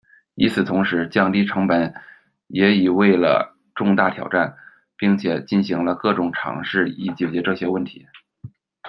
[0.33, 1.93] 与此同时，降低成本
[2.47, 4.55] 也已为了重大挑战，
[4.97, 8.07] 并且进行了各种尝试以解决这些问题。